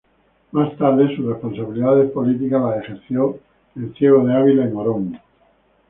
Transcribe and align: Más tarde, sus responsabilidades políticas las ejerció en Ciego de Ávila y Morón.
Más 0.51 0.75
tarde, 0.79 1.15
sus 1.15 1.27
responsabilidades 1.27 2.09
políticas 2.09 2.59
las 2.59 2.83
ejerció 2.83 3.37
en 3.75 3.93
Ciego 3.93 4.25
de 4.25 4.33
Ávila 4.33 4.65
y 4.65 4.71
Morón. 4.71 5.19